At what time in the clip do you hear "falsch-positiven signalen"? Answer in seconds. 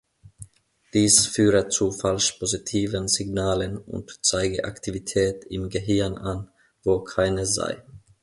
1.91-3.77